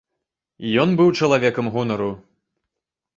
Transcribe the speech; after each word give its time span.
Ён 0.83 0.89
быў 1.01 1.09
чалавекам 1.23 1.65
гонару. 1.75 2.09